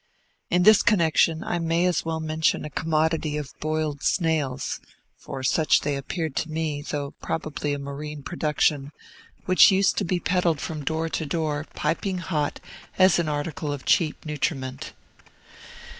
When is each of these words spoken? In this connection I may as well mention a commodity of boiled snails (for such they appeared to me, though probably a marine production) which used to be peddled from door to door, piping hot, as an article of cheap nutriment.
In 0.49 0.63
this 0.63 0.81
connection 0.81 1.43
I 1.43 1.59
may 1.59 1.85
as 1.85 2.03
well 2.03 2.19
mention 2.19 2.65
a 2.65 2.71
commodity 2.71 3.37
of 3.37 3.53
boiled 3.59 4.01
snails 4.01 4.79
(for 5.15 5.43
such 5.43 5.81
they 5.81 5.95
appeared 5.95 6.35
to 6.37 6.49
me, 6.49 6.81
though 6.81 7.11
probably 7.21 7.71
a 7.73 7.77
marine 7.77 8.23
production) 8.23 8.93
which 9.45 9.69
used 9.69 9.99
to 9.99 10.03
be 10.03 10.19
peddled 10.19 10.59
from 10.59 10.83
door 10.83 11.07
to 11.09 11.27
door, 11.27 11.67
piping 11.75 12.17
hot, 12.17 12.59
as 12.97 13.19
an 13.19 13.29
article 13.29 13.71
of 13.71 13.85
cheap 13.85 14.25
nutriment. 14.25 14.93